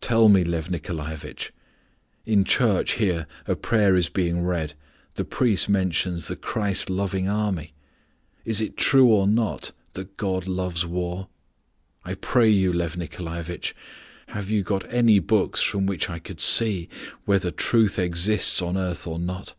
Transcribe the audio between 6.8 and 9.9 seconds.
loving army. Is it true or not